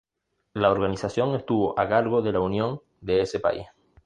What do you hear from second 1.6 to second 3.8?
a cargo de la unión de ese país.